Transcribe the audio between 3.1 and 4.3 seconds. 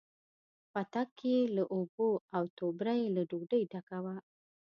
له ډوډۍ ډکه وه.